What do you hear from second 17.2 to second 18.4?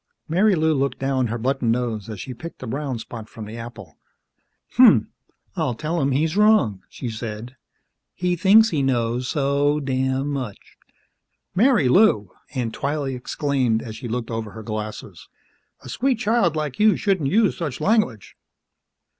use such language!"